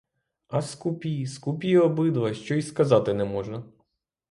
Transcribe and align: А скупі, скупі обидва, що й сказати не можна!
А 0.47 0.61
скупі, 0.61 1.25
скупі 1.27 1.77
обидва, 1.77 2.33
що 2.33 2.55
й 2.55 2.61
сказати 2.61 3.13
не 3.13 3.25
можна! 3.25 3.63